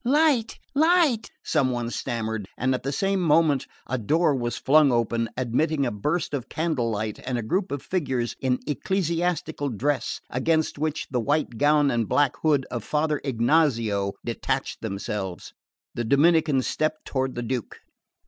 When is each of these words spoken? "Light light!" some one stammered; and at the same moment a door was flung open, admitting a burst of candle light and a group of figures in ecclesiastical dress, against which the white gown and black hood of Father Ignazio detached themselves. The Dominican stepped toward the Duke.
"Light 0.03 0.57
light!" 0.73 1.29
some 1.43 1.69
one 1.69 1.91
stammered; 1.91 2.47
and 2.57 2.73
at 2.73 2.81
the 2.81 2.91
same 2.91 3.19
moment 3.19 3.67
a 3.85 3.99
door 3.99 4.35
was 4.35 4.57
flung 4.57 4.91
open, 4.91 5.29
admitting 5.37 5.85
a 5.85 5.91
burst 5.91 6.33
of 6.33 6.49
candle 6.49 6.89
light 6.89 7.19
and 7.23 7.37
a 7.37 7.43
group 7.43 7.71
of 7.71 7.83
figures 7.83 8.35
in 8.41 8.57
ecclesiastical 8.65 9.69
dress, 9.69 10.19
against 10.31 10.79
which 10.79 11.05
the 11.11 11.19
white 11.19 11.59
gown 11.59 11.91
and 11.91 12.09
black 12.09 12.33
hood 12.41 12.65
of 12.71 12.83
Father 12.83 13.21
Ignazio 13.23 14.13
detached 14.25 14.81
themselves. 14.81 15.53
The 15.93 16.03
Dominican 16.03 16.63
stepped 16.63 17.05
toward 17.05 17.35
the 17.35 17.43
Duke. 17.43 17.77